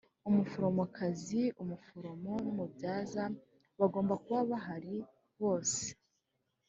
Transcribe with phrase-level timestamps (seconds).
[0.29, 3.23] Umuforomokazi, umuforomo n umubyaza
[3.79, 4.95] bagomba kuba bahari
[5.41, 5.85] bose